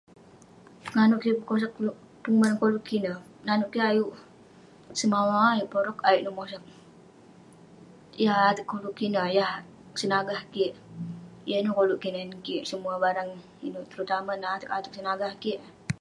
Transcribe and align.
Penganouk 0.85 1.21
kik 1.23 1.37
pekosag 1.39 1.71
penguman 2.23 2.55
koluk 2.59 2.83
kik 2.87 2.97
ineh, 2.99 3.19
nanouk 3.45 3.71
kik 3.73 3.85
ayuk 3.89 4.11
semawa, 4.99 5.37
ayuk 5.53 5.71
porog 5.73 5.97
ayuk 6.07 6.23
neh 6.23 6.33
mosag. 6.37 6.63
Yah 8.23 8.39
ateg 8.51 8.67
koluk 8.71 8.93
kik 8.97 9.09
ineh 9.09 9.27
yah 9.37 9.51
senagah 10.01 10.41
kik. 10.53 10.71
Yah 11.49 11.59
ineh 11.61 11.73
koluk 11.77 11.99
kinan 12.03 12.31
kik, 12.45 12.63
semuah 12.69 12.97
barang 13.03 13.29
ineh. 13.67 13.85
Terutama 13.91 14.31
neh 14.41 14.51
ateg 14.55 14.69
ateg 14.77 14.93
senagah 14.97 15.31
kik 15.43 15.57
eh. 15.65 15.69